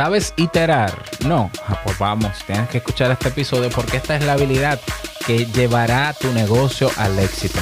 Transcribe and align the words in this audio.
¿Sabes 0.00 0.32
iterar? 0.38 1.04
No, 1.26 1.50
ah, 1.68 1.78
pues 1.84 1.98
vamos, 1.98 2.32
tienes 2.46 2.70
que 2.70 2.78
escuchar 2.78 3.10
este 3.10 3.28
episodio 3.28 3.68
porque 3.68 3.98
esta 3.98 4.16
es 4.16 4.24
la 4.24 4.32
habilidad 4.32 4.80
que 5.26 5.44
llevará 5.44 6.14
tu 6.18 6.32
negocio 6.32 6.90
al 6.96 7.18
éxito. 7.18 7.58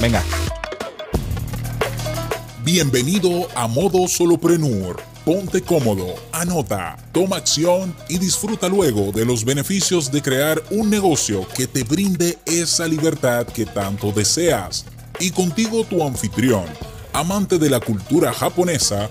Venga. 0.00 0.22
Bienvenido 2.64 3.46
a 3.54 3.66
Modo 3.66 4.08
Soloprenur. 4.08 5.02
Ponte 5.26 5.60
cómodo, 5.60 6.14
anota, 6.32 6.96
toma 7.12 7.36
acción 7.36 7.94
y 8.08 8.16
disfruta 8.16 8.70
luego 8.70 9.12
de 9.12 9.26
los 9.26 9.44
beneficios 9.44 10.10
de 10.10 10.22
crear 10.22 10.62
un 10.70 10.88
negocio 10.88 11.46
que 11.54 11.66
te 11.66 11.84
brinde 11.84 12.38
esa 12.46 12.88
libertad 12.88 13.46
que 13.46 13.66
tanto 13.66 14.12
deseas. 14.12 14.86
Y 15.20 15.30
contigo 15.30 15.84
tu 15.84 16.02
anfitrión 16.02 16.64
amante 17.12 17.58
de 17.58 17.68
la 17.68 17.80
cultura 17.80 18.32
japonesa, 18.32 19.10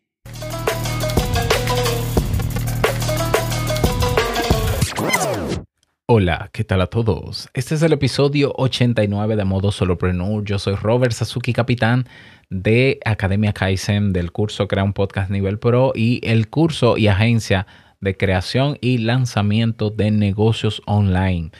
Hola, 6.13 6.49
¿qué 6.51 6.65
tal 6.65 6.81
a 6.81 6.87
todos? 6.87 7.47
Este 7.53 7.73
es 7.73 7.81
el 7.83 7.93
episodio 7.93 8.51
89 8.57 9.37
de 9.37 9.45
Modo 9.45 9.71
Solopreneur. 9.71 10.43
Yo 10.43 10.59
soy 10.59 10.75
Robert 10.75 11.13
Sasuki, 11.13 11.53
capitán 11.53 12.05
de 12.49 12.99
Academia 13.05 13.53
Kaizen, 13.53 14.11
del 14.11 14.33
curso 14.33 14.67
Crea 14.67 14.83
un 14.83 14.91
Podcast 14.91 15.31
Nivel 15.31 15.57
Pro 15.57 15.93
y 15.95 16.19
el 16.29 16.49
curso 16.49 16.97
y 16.97 17.07
agencia 17.07 17.65
de 18.01 18.17
creación 18.17 18.77
y 18.81 18.97
lanzamiento 18.97 19.89
de 19.89 20.11
negocios 20.11 20.81
online. 20.85 21.51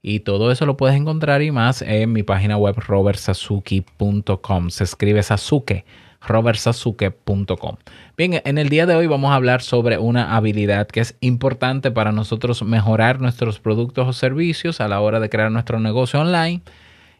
Y 0.00 0.20
todo 0.20 0.50
eso 0.50 0.64
lo 0.64 0.78
puedes 0.78 0.96
encontrar 0.96 1.42
y 1.42 1.50
más 1.50 1.82
en 1.82 2.10
mi 2.14 2.22
página 2.22 2.56
web 2.56 2.76
robertsazuki.com. 2.78 4.70
Se 4.70 4.84
escribe 4.84 5.22
Sasuke 5.22 5.84
robertsazuke.com. 6.20 7.76
Bien, 8.16 8.40
en 8.44 8.58
el 8.58 8.68
día 8.68 8.86
de 8.86 8.94
hoy 8.94 9.06
vamos 9.06 9.30
a 9.30 9.34
hablar 9.34 9.62
sobre 9.62 9.98
una 9.98 10.36
habilidad 10.36 10.86
que 10.86 11.00
es 11.00 11.16
importante 11.20 11.90
para 11.90 12.12
nosotros 12.12 12.62
mejorar 12.62 13.20
nuestros 13.20 13.58
productos 13.58 14.06
o 14.08 14.12
servicios 14.12 14.80
a 14.80 14.88
la 14.88 15.00
hora 15.00 15.20
de 15.20 15.30
crear 15.30 15.50
nuestro 15.50 15.80
negocio 15.80 16.20
online 16.20 16.62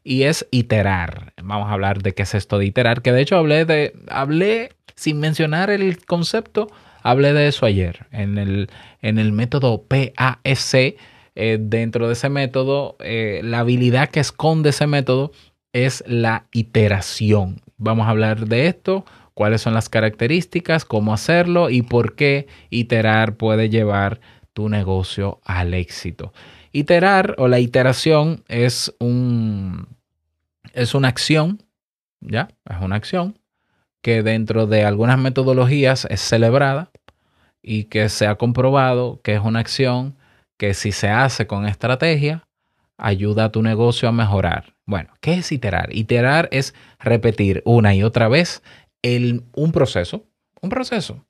y 0.05 0.25
es 0.25 0.47
iterar. 0.51 1.33
Vamos 1.43 1.69
a 1.69 1.73
hablar 1.73 2.03
de 2.03 2.13
qué 2.13 2.23
es 2.23 2.35
esto 2.35 2.59
de 2.59 2.67
iterar, 2.67 3.03
que 3.03 3.13
de 3.13 3.23
hecho 3.23 3.37
hablé 3.37 3.65
de 3.65 3.95
hablé 4.09 4.71
sin 4.95 5.21
mencionar 5.21 5.71
el 5.71 6.05
concepto, 6.05 6.69
hablé 7.03 7.33
de 7.33 7.49
eso 7.49 7.67
ayer 7.67 8.07
en 8.13 8.39
el 8.39 8.71
en 9.03 9.19
el 9.19 9.33
método 9.33 9.83
PASC. 9.83 10.97
Eh, 11.37 11.59
dentro 11.61 12.09
de 12.09 12.15
ese 12.15 12.29
método, 12.29 12.97
eh, 12.99 13.41
la 13.45 13.61
habilidad 13.61 14.11
que 14.11 14.21
esconde 14.21 14.71
ese 14.71 14.87
método 14.87 15.31
es 15.73 16.03
la 16.07 16.47
iteración. 16.53 17.63
Vamos 17.83 18.07
a 18.07 18.11
hablar 18.11 18.47
de 18.47 18.67
esto, 18.67 19.07
cuáles 19.33 19.63
son 19.63 19.73
las 19.73 19.89
características, 19.89 20.85
cómo 20.85 21.15
hacerlo 21.15 21.71
y 21.71 21.81
por 21.81 22.15
qué 22.15 22.47
iterar 22.69 23.37
puede 23.37 23.71
llevar 23.71 24.21
tu 24.53 24.69
negocio 24.69 25.41
al 25.45 25.73
éxito. 25.73 26.35
Iterar 26.73 27.35
o 27.39 27.49
la 27.49 27.59
iteración 27.59 28.45
es 28.49 28.95
un 29.01 29.89
es 30.75 30.95
una 30.95 31.09
acción, 31.09 31.63
¿ya? 32.21 32.49
Es 32.69 32.77
una 32.83 32.97
acción 32.97 33.39
que 34.03 34.23
dentro 34.23 34.67
de 34.67 34.85
algunas 34.85 35.19
metodologías 35.19 36.07
es 36.11 36.21
celebrada 36.21 36.91
y 37.63 37.85
que 37.85 38.11
se 38.11 38.27
ha 38.27 38.35
comprobado 38.35 39.23
que 39.23 39.35
es 39.35 39.41
una 39.41 39.61
acción 39.61 40.19
que 40.59 40.75
si 40.75 40.93
se 40.93 41.09
hace 41.09 41.47
con 41.47 41.67
estrategia 41.67 42.47
ayuda 43.01 43.47
a 43.47 43.53
tu 43.53 43.63
negocio 43.63 44.09
a 44.09 44.13
mejorar. 44.13 44.77
Bueno, 44.87 45.11
¿qué 45.21 45.35
es 45.35 45.53
iterar? 45.53 45.95
Iterar 45.95 46.49
es 46.53 46.75
repetir 46.99 47.63
una 47.65 47.95
y 47.95 48.03
otra 48.03 48.29
vez 48.29 48.63
un 49.03 49.73
proceso, 49.73 50.25
un 50.61 50.71
proceso, 50.71 51.25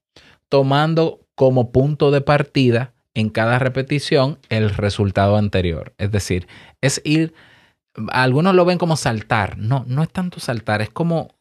tomando 0.48 1.20
como 1.34 1.70
punto 1.70 2.10
de 2.10 2.20
partida 2.20 2.94
en 3.14 3.30
cada 3.30 3.59
repetición 3.59 4.38
el 4.48 4.70
resultado 4.70 5.36
anterior. 5.36 5.94
Es 5.98 6.10
decir, 6.10 6.47
es 6.80 7.00
ir, 7.04 7.34
algunos 8.10 8.54
lo 8.54 8.64
ven 8.64 8.78
como 8.78 8.97
saltar, 8.97 9.59
no, 9.59 9.84
no 9.86 10.03
es 10.03 10.10
tanto 10.10 10.41
saltar, 10.41 10.82
es 10.82 10.91
como 10.91 11.34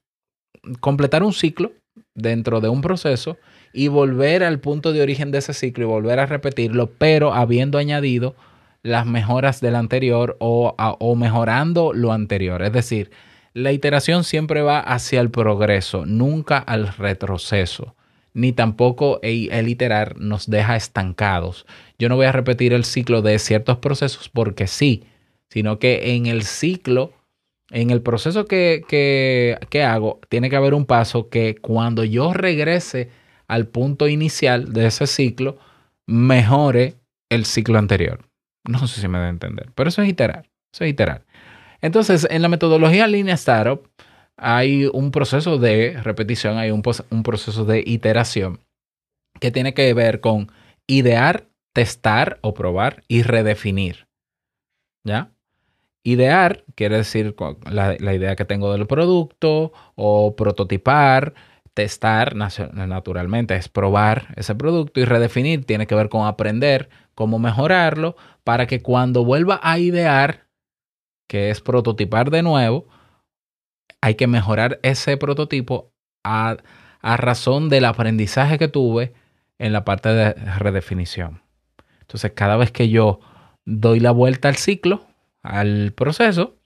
completar 0.80 1.24
un 1.24 1.34
ciclo 1.34 1.72
dentro 2.16 2.62
de 2.62 2.70
un 2.70 2.82
proceso 2.82 3.38
y 3.74 3.88
volver 3.88 4.44
al 4.44 4.60
punto 4.60 4.94
de 4.94 5.02
origen 5.02 5.32
de 5.32 5.40
ese 5.40 5.54
ciclo 5.54 5.86
y 5.86 5.88
volver 5.88 6.20
a 6.20 6.26
repetirlo, 6.26 6.92
pero 6.98 7.34
habiendo 7.34 7.78
añadido 7.78 8.36
las 8.84 9.06
mejoras 9.06 9.62
del 9.62 9.76
anterior 9.76 10.38
o, 10.40 10.76
o 10.78 11.16
mejorando 11.16 11.94
lo 11.94 12.12
anterior. 12.12 12.62
Es 12.62 12.72
decir, 12.72 13.12
la 13.54 13.72
iteración 13.72 14.24
siempre 14.24 14.62
va 14.62 14.80
hacia 14.80 15.22
el 15.22 15.32
progreso, 15.32 16.06
nunca 16.06 16.58
al 16.60 16.88
retroceso, 16.88 17.96
ni 18.34 18.54
tampoco 18.54 19.20
el 19.22 19.68
iterar 19.68 20.18
nos 20.20 20.50
deja 20.50 20.76
estancados. 20.76 21.66
Yo 21.98 22.10
no 22.10 22.16
voy 22.16 22.28
a 22.28 22.32
repetir 22.32 22.74
el 22.74 22.86
ciclo 22.86 23.22
de 23.22 23.40
ciertos 23.40 23.78
procesos 23.80 24.30
porque 24.30 24.68
sí, 24.68 25.04
sino 25.50 25.80
que 25.80 26.16
en 26.16 26.28
el 26.28 26.44
ciclo, 26.44 27.12
en 27.72 27.90
el 27.90 28.02
proceso 28.02 28.46
que, 28.46 28.84
que, 28.88 29.58
que 29.70 29.84
hago, 29.84 30.20
tiene 30.30 30.50
que 30.50 30.56
haber 30.56 30.74
un 30.74 30.86
paso 30.86 31.30
que 31.30 31.56
cuando 31.56 32.04
yo 32.04 32.34
regrese 32.34 33.10
al 33.48 33.68
punto 33.68 34.08
inicial 34.08 34.74
de 34.74 34.86
ese 34.86 35.08
ciclo, 35.08 35.58
mejore 36.06 36.96
el 37.30 37.46
ciclo 37.46 37.80
anterior. 37.80 38.29
No 38.66 38.88
sé 38.88 39.02
si 39.02 39.08
me 39.08 39.20
da 39.20 39.30
entender, 39.30 39.72
pero 39.76 39.90
eso 39.90 40.02
es 40.02 40.10
iterar, 40.10 40.50
eso 40.74 40.84
es 40.84 40.92
iterar. 40.92 41.26
Entonces, 41.82 42.28
en 42.30 42.42
la 42.42 42.50
metodología 42.50 43.08
línea 43.08 43.36
startup 43.36 43.90
hay 44.38 44.86
un 44.94 45.12
proceso 45.12 45.58
de 45.58 46.00
repetición, 46.02 46.58
hay 46.58 46.72
un, 46.72 46.82
un 47.10 47.24
proceso 47.24 47.66
de 47.66 47.84
iteración 47.86 48.60
que 49.40 49.52
tiene 49.52 49.74
que 49.74 49.94
ver 49.94 50.22
con 50.22 50.52
idear, 50.88 51.48
testar 51.74 52.40
o 52.42 52.54
probar 52.54 53.04
y 53.08 53.24
redefinir. 53.24 54.08
¿Ya? 55.04 55.32
Idear 56.04 56.66
quiere 56.76 56.98
decir 56.98 57.36
la, 57.70 57.96
la, 58.00 58.14
idea 58.14 58.36
que 58.36 58.46
tengo 58.46 58.72
del 58.72 58.88
producto 58.88 59.72
o 59.96 60.36
prototipar. 60.36 61.34
Testar, 61.74 62.36
naturalmente, 62.36 63.56
es 63.56 63.70
probar 63.70 64.34
ese 64.36 64.56
producto 64.56 65.00
y 65.00 65.06
redefinir 65.06 65.66
tiene 65.66 65.88
que 65.88 65.96
ver 65.96 66.10
con 66.10 66.28
aprender 66.28 66.90
cómo 67.16 67.40
mejorarlo 67.40 68.16
para 68.44 68.68
que 68.68 68.82
cuando 68.82 69.24
vuelva 69.24 69.60
a 69.62 69.80
idear, 69.80 70.48
que 71.28 71.50
es 71.50 71.62
prototipar 71.62 72.32
de 72.32 72.44
nuevo, 72.44 72.88
hay 74.02 74.16
que 74.16 74.28
mejorar 74.28 74.80
ese 74.84 75.18
prototipo 75.18 75.92
a, 76.24 76.58
razón 77.02 77.70
del 77.70 77.86
aprendizaje 77.86 78.58
que 78.58 78.68
tuve 78.68 79.14
en 79.58 79.74
la 79.74 79.86
parte 79.86 80.10
de 80.10 80.34
redefinición. 80.34 81.42
Entonces, 82.02 82.32
cada 82.36 82.58
vez 82.58 82.72
que 82.72 82.90
yo 82.90 83.20
doy 83.66 84.00
la 84.00 84.12
vuelta 84.12 84.48
al 84.48 84.56
ciclo, 84.56 85.06
al 85.44 85.94
proceso, 85.94 86.59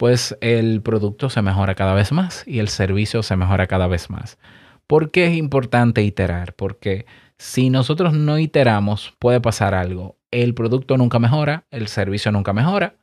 pues 0.00 0.34
el 0.40 0.80
producto 0.80 1.28
se 1.28 1.42
mejora 1.42 1.74
cada 1.74 1.92
vez 1.92 2.10
más 2.10 2.42
y 2.46 2.60
el 2.60 2.68
servicio 2.68 3.22
se 3.22 3.36
mejora 3.36 3.66
cada 3.66 3.86
vez 3.86 4.08
más. 4.08 4.38
¿Por 4.86 5.10
qué 5.10 5.26
es 5.26 5.36
importante 5.36 6.02
iterar? 6.02 6.54
Porque 6.54 7.04
si 7.36 7.68
nosotros 7.68 8.14
no 8.14 8.38
iteramos, 8.38 9.12
puede 9.18 9.42
pasar 9.42 9.74
algo. 9.74 10.16
El 10.30 10.54
producto 10.54 10.96
nunca 10.96 11.18
mejora, 11.18 11.66
el 11.70 11.86
servicio 11.86 12.32
nunca 12.32 12.54
mejora, 12.54 12.94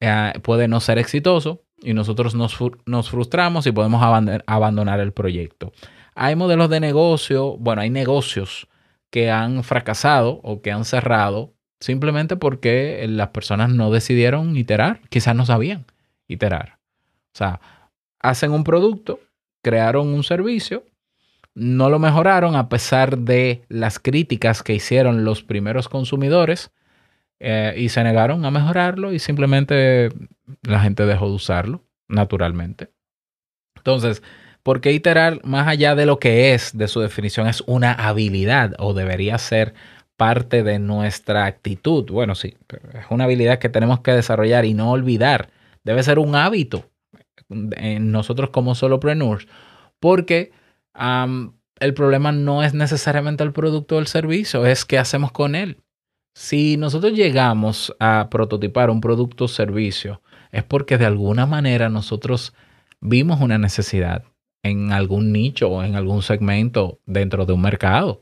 eh, 0.00 0.32
puede 0.40 0.66
no 0.66 0.80
ser 0.80 0.96
exitoso 0.96 1.62
y 1.82 1.92
nosotros 1.92 2.34
nos, 2.34 2.56
nos 2.86 3.10
frustramos 3.10 3.66
y 3.66 3.72
podemos 3.72 4.02
abandonar 4.46 4.98
el 4.98 5.12
proyecto. 5.12 5.74
Hay 6.14 6.36
modelos 6.36 6.70
de 6.70 6.80
negocio, 6.80 7.58
bueno, 7.58 7.82
hay 7.82 7.90
negocios 7.90 8.66
que 9.10 9.30
han 9.30 9.62
fracasado 9.62 10.40
o 10.42 10.62
que 10.62 10.72
han 10.72 10.86
cerrado 10.86 11.52
simplemente 11.82 12.36
porque 12.36 13.04
las 13.08 13.28
personas 13.28 13.70
no 13.70 13.90
decidieron 13.90 14.56
iterar, 14.56 15.00
quizás 15.10 15.36
no 15.36 15.44
sabían 15.44 15.84
iterar. 16.28 16.78
O 17.34 17.38
sea, 17.38 17.60
hacen 18.20 18.52
un 18.52 18.64
producto, 18.64 19.20
crearon 19.62 20.08
un 20.08 20.24
servicio 20.24 20.84
no 21.54 21.90
lo 21.90 21.98
mejoraron 21.98 22.56
a 22.56 22.68
pesar 22.68 23.18
de 23.18 23.64
las 23.68 23.98
críticas 23.98 24.62
que 24.62 24.74
hicieron 24.74 25.24
los 25.24 25.42
primeros 25.42 25.88
consumidores 25.88 26.70
eh, 27.40 27.74
y 27.76 27.88
se 27.88 28.02
negaron 28.04 28.44
a 28.44 28.50
mejorarlo 28.50 29.12
y 29.12 29.18
simplemente 29.18 30.10
la 30.62 30.80
gente 30.80 31.04
dejó 31.04 31.28
de 31.28 31.34
usarlo 31.34 31.84
naturalmente. 32.08 32.90
Entonces, 33.76 34.22
¿por 34.62 34.80
qué 34.80 34.92
iterar 34.92 35.44
más 35.44 35.66
allá 35.68 35.94
de 35.94 36.06
lo 36.06 36.18
que 36.18 36.54
es, 36.54 36.76
de 36.76 36.88
su 36.88 37.00
definición, 37.00 37.48
es 37.48 37.62
una 37.66 37.92
habilidad 37.92 38.74
o 38.78 38.94
debería 38.94 39.36
ser 39.38 39.74
parte 40.22 40.62
de 40.62 40.78
nuestra 40.78 41.46
actitud? 41.46 42.08
Bueno, 42.08 42.36
sí, 42.36 42.56
es 42.94 43.06
una 43.10 43.24
habilidad 43.24 43.58
que 43.58 43.68
tenemos 43.68 44.02
que 44.02 44.12
desarrollar 44.12 44.64
y 44.64 44.72
no 44.72 44.92
olvidar. 44.92 45.50
Debe 45.82 46.00
ser 46.04 46.20
un 46.20 46.36
hábito 46.36 46.88
en 47.50 48.12
nosotros 48.12 48.50
como 48.50 48.76
solopreneurs, 48.76 49.48
porque 49.98 50.52
el 50.94 51.94
problema 51.94 52.30
no 52.30 52.62
es 52.62 52.72
necesariamente 52.72 53.42
el 53.42 53.52
producto 53.52 53.96
o 53.96 53.98
el 53.98 54.06
servicio, 54.06 54.64
es 54.64 54.84
qué 54.84 54.96
hacemos 54.96 55.32
con 55.32 55.56
él. 55.56 55.78
Si 56.34 56.76
nosotros 56.76 57.14
llegamos 57.14 57.92
a 57.98 58.28
prototipar 58.30 58.90
un 58.90 59.00
producto 59.00 59.46
o 59.46 59.48
servicio, 59.48 60.22
es 60.52 60.62
porque 60.62 60.98
de 60.98 61.06
alguna 61.06 61.46
manera 61.46 61.88
nosotros 61.88 62.54
vimos 63.00 63.40
una 63.40 63.58
necesidad 63.58 64.22
en 64.62 64.92
algún 64.92 65.32
nicho 65.32 65.68
o 65.68 65.82
en 65.82 65.96
algún 65.96 66.22
segmento 66.22 67.00
dentro 67.06 67.44
de 67.44 67.54
un 67.54 67.62
mercado. 67.62 68.21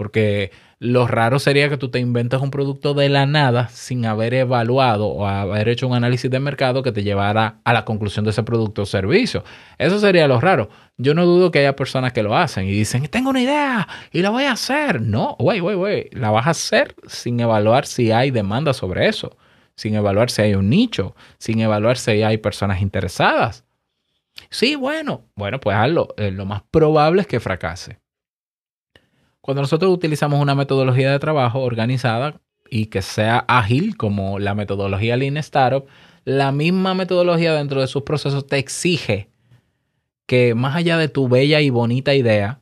Porque 0.00 0.50
lo 0.78 1.06
raro 1.06 1.38
sería 1.38 1.68
que 1.68 1.76
tú 1.76 1.90
te 1.90 1.98
inventes 1.98 2.40
un 2.40 2.50
producto 2.50 2.94
de 2.94 3.10
la 3.10 3.26
nada 3.26 3.68
sin 3.68 4.06
haber 4.06 4.32
evaluado 4.32 5.08
o 5.08 5.26
haber 5.26 5.68
hecho 5.68 5.86
un 5.86 5.94
análisis 5.94 6.30
de 6.30 6.40
mercado 6.40 6.82
que 6.82 6.90
te 6.90 7.02
llevara 7.02 7.60
a 7.64 7.74
la 7.74 7.84
conclusión 7.84 8.24
de 8.24 8.30
ese 8.30 8.42
producto 8.42 8.80
o 8.80 8.86
servicio. 8.86 9.44
Eso 9.76 9.98
sería 9.98 10.26
lo 10.26 10.40
raro. 10.40 10.70
Yo 10.96 11.12
no 11.12 11.26
dudo 11.26 11.50
que 11.50 11.58
haya 11.58 11.76
personas 11.76 12.14
que 12.14 12.22
lo 12.22 12.34
hacen 12.34 12.64
y 12.64 12.70
dicen, 12.70 13.08
tengo 13.08 13.28
una 13.28 13.42
idea 13.42 13.86
y 14.10 14.22
la 14.22 14.30
voy 14.30 14.44
a 14.44 14.52
hacer. 14.52 15.02
No, 15.02 15.36
güey, 15.38 15.60
güey, 15.60 15.76
güey. 15.76 16.08
La 16.12 16.30
vas 16.30 16.46
a 16.46 16.52
hacer 16.52 16.94
sin 17.06 17.38
evaluar 17.40 17.84
si 17.84 18.10
hay 18.10 18.30
demanda 18.30 18.72
sobre 18.72 19.06
eso, 19.06 19.36
sin 19.76 19.96
evaluar 19.96 20.30
si 20.30 20.40
hay 20.40 20.54
un 20.54 20.70
nicho, 20.70 21.14
sin 21.36 21.60
evaluar 21.60 21.98
si 21.98 22.22
hay 22.22 22.38
personas 22.38 22.80
interesadas. 22.80 23.66
Sí, 24.48 24.76
bueno, 24.76 25.26
bueno, 25.36 25.60
pues 25.60 25.76
hazlo. 25.76 26.14
Eh, 26.16 26.30
lo 26.30 26.46
más 26.46 26.62
probable 26.70 27.20
es 27.20 27.26
que 27.26 27.38
fracase. 27.38 27.98
Cuando 29.40 29.62
nosotros 29.62 29.92
utilizamos 29.92 30.40
una 30.40 30.54
metodología 30.54 31.10
de 31.10 31.18
trabajo 31.18 31.60
organizada 31.60 32.40
y 32.68 32.86
que 32.86 33.02
sea 33.02 33.44
ágil, 33.48 33.96
como 33.96 34.38
la 34.38 34.54
metodología 34.54 35.16
Lean 35.16 35.38
Startup, 35.38 35.86
la 36.24 36.52
misma 36.52 36.94
metodología 36.94 37.54
dentro 37.54 37.80
de 37.80 37.86
sus 37.86 38.02
procesos 38.02 38.46
te 38.46 38.58
exige 38.58 39.30
que 40.26 40.54
más 40.54 40.76
allá 40.76 40.98
de 40.98 41.08
tu 41.08 41.28
bella 41.28 41.60
y 41.60 41.70
bonita 41.70 42.14
idea, 42.14 42.60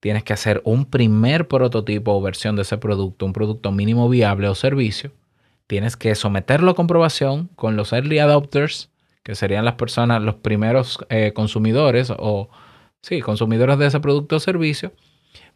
tienes 0.00 0.22
que 0.22 0.34
hacer 0.34 0.60
un 0.64 0.84
primer 0.84 1.48
prototipo 1.48 2.12
o 2.12 2.20
versión 2.20 2.56
de 2.56 2.62
ese 2.62 2.76
producto, 2.76 3.24
un 3.24 3.32
producto 3.32 3.72
mínimo 3.72 4.08
viable 4.08 4.48
o 4.48 4.54
servicio. 4.54 5.12
Tienes 5.66 5.96
que 5.96 6.14
someterlo 6.14 6.72
a 6.72 6.74
comprobación 6.74 7.48
con 7.56 7.74
los 7.74 7.92
early 7.92 8.18
adopters, 8.18 8.90
que 9.22 9.34
serían 9.34 9.64
las 9.64 9.74
personas, 9.74 10.22
los 10.22 10.34
primeros 10.36 10.98
eh, 11.08 11.32
consumidores 11.32 12.12
o, 12.16 12.50
sí, 13.00 13.20
consumidores 13.20 13.78
de 13.78 13.86
ese 13.86 14.00
producto 14.00 14.36
o 14.36 14.40
servicio 14.40 14.92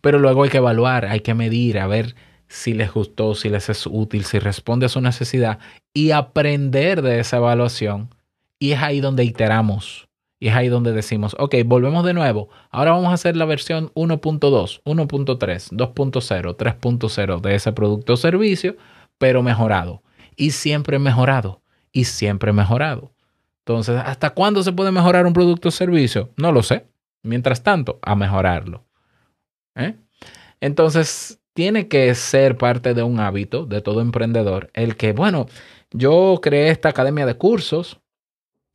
pero 0.00 0.18
luego 0.18 0.44
hay 0.44 0.50
que 0.50 0.58
evaluar, 0.58 1.06
hay 1.06 1.20
que 1.20 1.34
medir, 1.34 1.78
a 1.78 1.86
ver 1.86 2.14
si 2.48 2.74
les 2.74 2.92
gustó, 2.92 3.34
si 3.34 3.48
les 3.48 3.68
es 3.68 3.86
útil, 3.86 4.24
si 4.24 4.38
responde 4.38 4.86
a 4.86 4.88
su 4.88 5.00
necesidad 5.00 5.58
y 5.92 6.10
aprender 6.10 7.02
de 7.02 7.20
esa 7.20 7.38
evaluación. 7.38 8.14
Y 8.58 8.72
es 8.72 8.82
ahí 8.82 9.00
donde 9.00 9.24
iteramos. 9.24 10.08
Y 10.38 10.48
es 10.48 10.54
ahí 10.54 10.68
donde 10.68 10.92
decimos, 10.92 11.34
ok, 11.38 11.54
volvemos 11.64 12.04
de 12.04 12.12
nuevo. 12.12 12.48
Ahora 12.70 12.92
vamos 12.92 13.08
a 13.08 13.14
hacer 13.14 13.36
la 13.36 13.46
versión 13.46 13.90
1.2, 13.94 14.82
1.3, 14.84 15.70
2.0, 15.70 16.56
3.0 16.56 17.40
de 17.40 17.54
ese 17.54 17.72
producto 17.72 18.12
o 18.12 18.16
servicio, 18.16 18.76
pero 19.18 19.42
mejorado. 19.42 20.02
Y 20.36 20.50
siempre 20.50 20.98
mejorado. 20.98 21.62
Y 21.90 22.04
siempre 22.04 22.52
mejorado. 22.52 23.12
Entonces, 23.60 24.00
¿hasta 24.04 24.30
cuándo 24.30 24.62
se 24.62 24.72
puede 24.72 24.92
mejorar 24.92 25.26
un 25.26 25.32
producto 25.32 25.68
o 25.68 25.72
servicio? 25.72 26.30
No 26.36 26.52
lo 26.52 26.62
sé. 26.62 26.86
Mientras 27.22 27.62
tanto, 27.62 27.98
a 28.02 28.14
mejorarlo. 28.14 28.84
¿Eh? 29.76 29.94
Entonces, 30.60 31.40
tiene 31.54 31.88
que 31.88 32.14
ser 32.14 32.56
parte 32.58 32.94
de 32.94 33.02
un 33.02 33.20
hábito 33.20 33.66
de 33.66 33.80
todo 33.80 34.00
emprendedor 34.00 34.70
el 34.74 34.96
que, 34.96 35.12
bueno, 35.12 35.46
yo 35.92 36.40
creé 36.42 36.70
esta 36.70 36.88
academia 36.88 37.26
de 37.26 37.36
cursos 37.36 38.00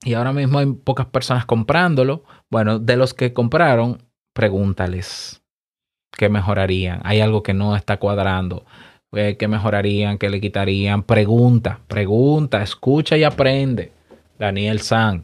y 0.03 0.13
ahora 0.13 0.33
mismo 0.33 0.59
hay 0.59 0.67
pocas 0.67 1.07
personas 1.07 1.45
comprándolo. 1.45 2.23
Bueno, 2.49 2.79
de 2.79 2.97
los 2.97 3.13
que 3.13 3.33
compraron, 3.33 4.03
pregúntales 4.33 5.41
qué 6.21 6.29
mejorarían. 6.29 7.01
Hay 7.03 7.19
algo 7.19 7.41
que 7.41 7.53
no 7.53 7.75
está 7.75 7.97
cuadrando. 7.97 8.65
Eh, 9.13 9.37
¿Qué 9.37 9.47
mejorarían? 9.47 10.19
¿Qué 10.19 10.29
le 10.29 10.39
quitarían? 10.39 11.03
Pregunta, 11.03 11.79
pregunta, 11.87 12.61
escucha 12.61 13.17
y 13.17 13.23
aprende. 13.23 13.91
Daniel 14.37 14.81
San. 14.81 15.23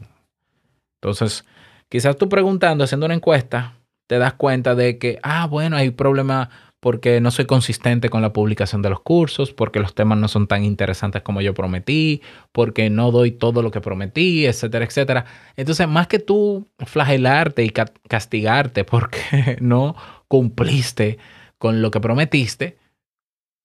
Entonces, 1.00 1.44
quizás 1.88 2.16
tú 2.16 2.28
preguntando, 2.28 2.84
haciendo 2.84 3.06
una 3.06 3.14
encuesta, 3.14 3.77
te 4.08 4.18
das 4.18 4.34
cuenta 4.34 4.74
de 4.74 4.98
que, 4.98 5.20
ah, 5.22 5.46
bueno, 5.46 5.76
hay 5.76 5.90
problema 5.90 6.50
porque 6.80 7.20
no 7.20 7.30
soy 7.30 7.44
consistente 7.44 8.08
con 8.08 8.22
la 8.22 8.32
publicación 8.32 8.82
de 8.82 8.90
los 8.90 9.00
cursos, 9.00 9.52
porque 9.52 9.80
los 9.80 9.94
temas 9.94 10.18
no 10.18 10.28
son 10.28 10.46
tan 10.46 10.64
interesantes 10.64 11.22
como 11.22 11.40
yo 11.40 11.52
prometí, 11.52 12.22
porque 12.52 12.88
no 12.88 13.10
doy 13.10 13.32
todo 13.32 13.62
lo 13.62 13.70
que 13.70 13.80
prometí, 13.80 14.46
etcétera, 14.46 14.84
etcétera. 14.84 15.24
Entonces, 15.56 15.88
más 15.88 16.06
que 16.06 16.18
tú 16.20 16.68
flagelarte 16.78 17.64
y 17.64 17.70
castigarte 17.70 18.84
porque 18.84 19.58
no 19.60 19.94
cumpliste 20.28 21.18
con 21.58 21.82
lo 21.82 21.90
que 21.90 22.00
prometiste, 22.00 22.78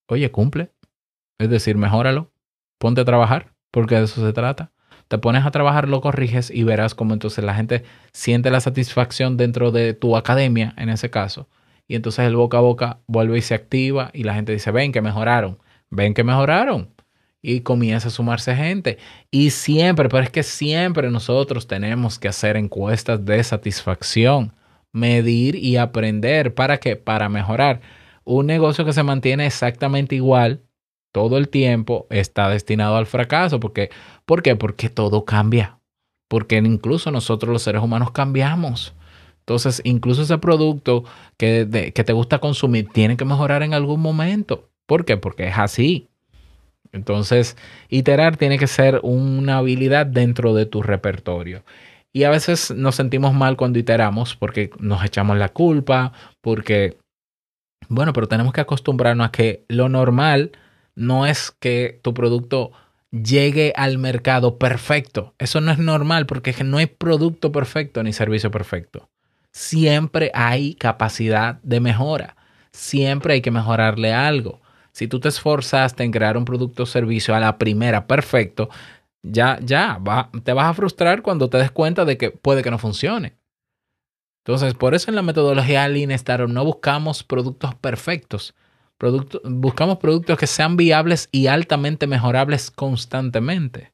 oye, 0.07 0.29
cumple. 0.31 0.71
Es 1.39 1.49
decir, 1.49 1.77
mejóralo, 1.77 2.31
ponte 2.79 3.01
a 3.01 3.05
trabajar, 3.05 3.53
porque 3.71 3.95
de 3.95 4.05
eso 4.05 4.25
se 4.25 4.33
trata 4.33 4.73
te 5.13 5.19
pones 5.19 5.45
a 5.45 5.51
trabajar, 5.51 5.88
lo 5.89 6.01
corriges 6.01 6.50
y 6.50 6.63
verás 6.63 6.95
cómo 6.95 7.13
entonces 7.13 7.44
la 7.44 7.54
gente 7.54 7.83
siente 8.13 8.50
la 8.50 8.60
satisfacción 8.62 9.38
dentro 9.38 9.69
de 9.69 9.94
tu 9.94 10.18
academia, 10.18 10.74
en 10.75 10.89
ese 10.89 11.12
caso. 11.12 11.48
Y 11.88 11.94
entonces 11.94 12.25
el 12.25 12.36
boca 12.36 12.57
a 12.57 12.62
boca 12.62 13.00
vuelve 13.06 13.38
y 13.38 13.42
se 13.44 13.54
activa 13.54 14.10
y 14.12 14.24
la 14.24 14.33
gente 14.33 14.54
dice, 14.54 14.71
ven 14.71 14.92
que 14.92 15.04
mejoraron, 15.04 15.60
ven 15.92 16.15
que 16.15 16.24
mejoraron. 16.24 16.89
Y 17.44 17.60
comienza 17.60 18.07
a 18.07 18.12
sumarse 18.12 18.56
gente. 18.56 18.98
Y 19.30 19.51
siempre, 19.51 20.10
pero 20.10 20.24
es 20.24 20.31
que 20.31 20.42
siempre 20.42 21.12
nosotros 21.12 21.68
tenemos 21.68 22.18
que 22.18 22.30
hacer 22.30 22.57
encuestas 22.57 23.24
de 23.24 23.44
satisfacción, 23.44 24.51
medir 24.94 25.56
y 25.57 25.77
aprender. 25.77 26.56
¿Para 26.56 26.80
qué? 26.80 26.95
Para 26.95 27.30
mejorar. 27.30 27.81
Un 28.24 28.48
negocio 28.48 28.83
que 28.83 28.94
se 28.94 29.04
mantiene 29.04 29.45
exactamente 29.45 30.15
igual 30.15 30.63
todo 31.13 31.38
el 31.38 31.48
tiempo 31.48 32.07
está 32.10 32.50
destinado 32.50 32.98
al 32.98 33.06
fracaso. 33.06 33.62
Porque, 33.62 33.89
¿Por 34.25 34.42
qué? 34.44 34.57
Porque 34.57 34.89
todo 34.89 35.24
cambia. 35.24 35.80
Porque 36.27 36.57
incluso 36.57 37.12
nosotros 37.12 37.54
los 37.54 37.62
seres 37.62 37.81
humanos 37.81 38.12
cambiamos. 38.12 38.94
Entonces, 39.39 39.81
incluso 39.86 40.24
ese 40.24 40.38
producto 40.39 41.06
que, 41.38 41.92
que 41.94 42.04
te 42.04 42.13
gusta 42.13 42.39
consumir 42.39 42.89
tiene 42.89 43.15
que 43.15 43.25
mejorar 43.25 43.63
en 43.63 43.74
algún 43.74 44.01
momento. 44.01 44.69
¿Por 44.86 45.06
qué? 45.06 45.15
Porque 45.15 45.48
es 45.48 45.57
así. 45.57 46.10
Entonces, 46.92 47.57
iterar 47.89 48.38
tiene 48.38 48.57
que 48.57 48.68
ser 48.68 49.00
una 49.04 49.57
habilidad 49.57 50.06
dentro 50.06 50.54
de 50.54 50.65
tu 50.65 50.81
repertorio. 50.81 51.63
Y 52.12 52.24
a 52.24 52.30
veces 52.30 52.71
nos 52.71 52.95
sentimos 52.95 53.33
mal 53.33 53.56
cuando 53.56 53.80
iteramos 53.80 54.36
porque 54.36 54.71
nos 54.80 55.04
echamos 55.04 55.38
la 55.38 55.50
culpa, 55.50 56.13
porque, 56.42 56.98
bueno, 57.89 58.13
pero 58.13 58.27
tenemos 58.27 58.54
que 58.54 58.62
acostumbrarnos 58.62 59.27
a 59.27 59.31
que 59.31 59.65
lo 59.68 59.89
normal 59.89 60.51
no 60.95 61.25
es 61.25 61.51
que 61.51 62.00
tu 62.01 62.13
producto 62.13 62.71
llegue 63.12 63.73
al 63.75 63.97
mercado 63.97 64.57
perfecto. 64.57 65.33
Eso 65.38 65.62
no 65.62 65.71
es 65.71 65.79
normal 65.79 66.25
porque 66.25 66.55
no 66.63 66.77
hay 66.77 66.88
producto 66.88 67.51
perfecto 67.51 68.03
ni 68.03 68.13
servicio 68.13 68.51
perfecto. 68.51 69.09
Siempre 69.51 70.31
hay 70.33 70.73
capacidad 70.75 71.59
de 71.62 71.79
mejora. 71.79 72.35
Siempre 72.71 73.35
hay 73.35 73.41
que 73.41 73.51
mejorarle 73.51 74.13
algo. 74.13 74.62
Si 74.91 75.07
tú 75.07 75.19
te 75.19 75.29
esforzaste 75.29 76.03
en 76.03 76.12
crear 76.12 76.38
un 76.38 76.45
producto 76.45 76.83
o 76.83 76.85
servicio 76.88 77.35
a 77.35 77.39
la 77.39 77.57
primera 77.57 78.07
perfecto, 78.07 78.69
ya, 79.23 79.59
ya, 79.62 80.00
te 80.43 80.53
vas 80.53 80.69
a 80.69 80.73
frustrar 80.73 81.21
cuando 81.21 81.50
te 81.50 81.57
des 81.57 81.71
cuenta 81.71 82.05
de 82.05 82.17
que 82.17 82.31
puede 82.31 82.62
que 82.62 82.71
no 82.71 82.77
funcione. 82.77 83.38
Entonces, 84.45 84.73
por 84.73 84.93
eso 84.93 85.09
en 85.09 85.15
la 85.15 85.21
metodología 85.21 85.88
Lean 85.88 86.12
Startup 86.12 86.50
no 86.50 86.65
buscamos 86.65 87.23
productos 87.23 87.75
perfectos, 87.75 88.53
buscamos 89.43 89.98
productos 89.98 90.38
que 90.38 90.48
sean 90.48 90.77
viables 90.77 91.29
y 91.31 91.48
altamente 91.48 92.07
mejorables 92.07 92.72
constantemente. 92.72 93.93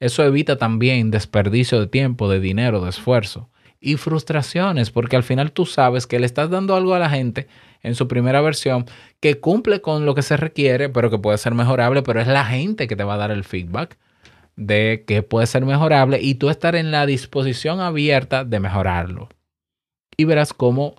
Eso 0.00 0.24
evita 0.24 0.56
también 0.56 1.10
desperdicio 1.10 1.78
de 1.78 1.86
tiempo, 1.86 2.28
de 2.28 2.40
dinero, 2.40 2.82
de 2.82 2.90
esfuerzo 2.90 3.50
y 3.80 3.96
frustraciones, 3.96 4.90
porque 4.90 5.16
al 5.16 5.22
final 5.22 5.52
tú 5.52 5.66
sabes 5.66 6.06
que 6.06 6.18
le 6.18 6.26
estás 6.26 6.50
dando 6.50 6.74
algo 6.76 6.94
a 6.94 6.98
la 6.98 7.10
gente 7.10 7.48
en 7.82 7.94
su 7.94 8.08
primera 8.08 8.40
versión 8.40 8.84
que 9.20 9.40
cumple 9.40 9.80
con 9.80 10.04
lo 10.04 10.14
que 10.14 10.22
se 10.22 10.36
requiere, 10.36 10.88
pero 10.90 11.10
que 11.10 11.18
puede 11.18 11.38
ser 11.38 11.54
mejorable, 11.54 12.02
pero 12.02 12.20
es 12.20 12.26
la 12.26 12.44
gente 12.44 12.86
que 12.86 12.96
te 12.96 13.04
va 13.04 13.14
a 13.14 13.18
dar 13.18 13.30
el 13.30 13.44
feedback 13.44 13.98
de 14.56 15.04
que 15.06 15.22
puede 15.22 15.46
ser 15.46 15.64
mejorable 15.64 16.20
y 16.20 16.34
tú 16.34 16.50
estar 16.50 16.74
en 16.74 16.90
la 16.90 17.06
disposición 17.06 17.80
abierta 17.80 18.44
de 18.44 18.60
mejorarlo. 18.60 19.30
Y 20.16 20.24
verás 20.24 20.52
cómo 20.52 20.94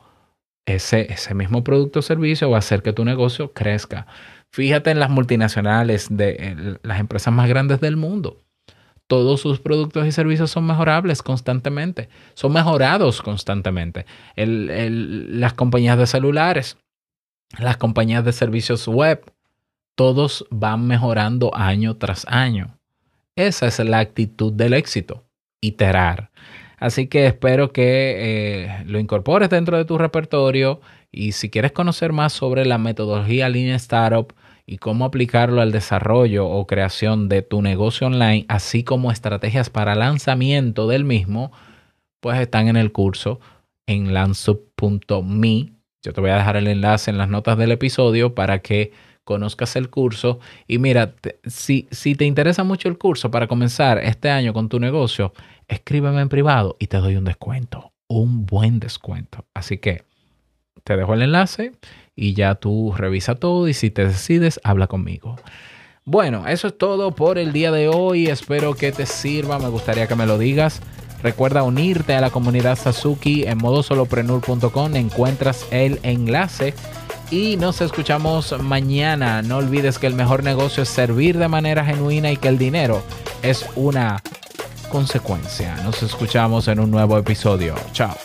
ese, 0.65 1.11
ese 1.11 1.33
mismo 1.33 1.63
producto 1.63 1.99
o 1.99 2.01
servicio 2.01 2.49
va 2.49 2.57
a 2.57 2.59
hacer 2.59 2.81
que 2.81 2.93
tu 2.93 3.05
negocio 3.05 3.53
crezca. 3.53 4.07
Fíjate 4.51 4.91
en 4.91 4.99
las 4.99 5.09
multinacionales 5.09 6.07
de 6.09 6.77
las 6.83 6.99
empresas 6.99 7.33
más 7.33 7.47
grandes 7.47 7.79
del 7.79 7.97
mundo. 7.97 8.37
Todos 9.07 9.41
sus 9.41 9.59
productos 9.59 10.07
y 10.07 10.11
servicios 10.11 10.51
son 10.51 10.65
mejorables 10.65 11.21
constantemente, 11.21 12.09
son 12.33 12.53
mejorados 12.53 13.21
constantemente. 13.21 14.05
las 14.35 15.53
compañías 15.53 15.97
de 15.97 16.07
celulares, 16.07 16.77
las 17.57 17.77
compañías 17.77 18.23
de 18.23 18.31
servicios 18.31 18.87
web, 18.87 19.29
todos 19.95 20.45
van 20.49 20.87
mejorando 20.87 21.53
año 21.53 21.97
tras 21.97 22.25
año. 22.27 22.77
Esa 23.35 23.67
es 23.67 23.79
la 23.79 23.99
actitud 23.99 24.53
del 24.53 24.73
éxito, 24.73 25.25
iterar. 25.59 26.31
Así 26.81 27.05
que 27.05 27.27
espero 27.27 27.71
que 27.71 28.15
eh, 28.17 28.83
lo 28.87 28.97
incorpores 28.97 29.51
dentro 29.51 29.77
de 29.77 29.85
tu 29.85 29.99
repertorio 29.99 30.81
y 31.11 31.33
si 31.33 31.51
quieres 31.51 31.73
conocer 31.73 32.11
más 32.11 32.33
sobre 32.33 32.65
la 32.65 32.79
metodología 32.79 33.49
Lean 33.49 33.75
Startup 33.75 34.33
y 34.65 34.79
cómo 34.79 35.05
aplicarlo 35.05 35.61
al 35.61 35.71
desarrollo 35.71 36.47
o 36.47 36.65
creación 36.65 37.29
de 37.29 37.43
tu 37.43 37.61
negocio 37.61 38.07
online, 38.07 38.45
así 38.47 38.83
como 38.83 39.11
estrategias 39.11 39.69
para 39.69 39.93
lanzamiento 39.93 40.87
del 40.87 41.03
mismo, 41.03 41.51
pues 42.19 42.39
están 42.39 42.67
en 42.67 42.77
el 42.77 42.91
curso 42.91 43.39
en 43.85 44.15
lanzup.me. 44.15 45.73
Yo 46.01 46.13
te 46.13 46.21
voy 46.21 46.31
a 46.31 46.37
dejar 46.37 46.55
el 46.55 46.65
enlace 46.65 47.11
en 47.11 47.19
las 47.19 47.29
notas 47.29 47.59
del 47.59 47.73
episodio 47.73 48.33
para 48.33 48.63
que 48.63 48.91
conozcas 49.23 49.75
el 49.75 49.89
curso. 49.89 50.39
Y 50.67 50.79
mira, 50.79 51.15
si, 51.45 51.87
si 51.91 52.15
te 52.15 52.25
interesa 52.25 52.63
mucho 52.63 52.87
el 52.87 52.97
curso 52.97 53.31
para 53.31 53.47
comenzar 53.47 53.99
este 53.99 54.29
año 54.29 54.53
con 54.53 54.69
tu 54.69 54.79
negocio, 54.79 55.33
escríbeme 55.67 56.21
en 56.21 56.29
privado 56.29 56.75
y 56.79 56.87
te 56.87 56.97
doy 56.97 57.15
un 57.15 57.25
descuento, 57.25 57.93
un 58.07 58.45
buen 58.45 58.79
descuento. 58.79 59.45
Así 59.53 59.77
que 59.77 60.03
te 60.83 60.97
dejo 60.97 61.13
el 61.13 61.21
enlace 61.21 61.73
y 62.15 62.33
ya 62.33 62.55
tú 62.55 62.93
revisa 62.95 63.35
todo 63.35 63.67
y 63.67 63.73
si 63.73 63.89
te 63.91 64.05
decides, 64.05 64.59
habla 64.63 64.87
conmigo. 64.87 65.35
Bueno, 66.03 66.47
eso 66.47 66.67
es 66.67 66.77
todo 66.77 67.11
por 67.11 67.37
el 67.37 67.53
día 67.53 67.71
de 67.71 67.87
hoy. 67.87 68.27
Espero 68.27 68.73
que 68.73 68.91
te 68.91 69.05
sirva. 69.05 69.59
Me 69.59 69.69
gustaría 69.69 70.07
que 70.07 70.15
me 70.15 70.25
lo 70.25 70.37
digas. 70.37 70.81
Recuerda 71.21 71.61
unirte 71.61 72.15
a 72.15 72.21
la 72.21 72.31
comunidad 72.31 72.77
Sasuki 72.77 73.43
en 73.43 73.59
modosoloprenur.com. 73.59 74.95
Encuentras 74.95 75.67
el 75.71 75.99
enlace 76.01 76.73
y 77.31 77.55
nos 77.55 77.81
escuchamos 77.81 78.53
mañana. 78.61 79.41
No 79.41 79.57
olvides 79.57 79.97
que 79.97 80.07
el 80.07 80.13
mejor 80.13 80.43
negocio 80.43 80.83
es 80.83 80.89
servir 80.89 81.37
de 81.37 81.47
manera 81.47 81.83
genuina 81.83 82.29
y 82.31 82.37
que 82.37 82.49
el 82.49 82.57
dinero 82.57 83.01
es 83.41 83.65
una 83.75 84.21
consecuencia. 84.89 85.75
Nos 85.83 86.03
escuchamos 86.03 86.67
en 86.67 86.79
un 86.79 86.91
nuevo 86.91 87.17
episodio. 87.17 87.73
Chao. 87.93 88.15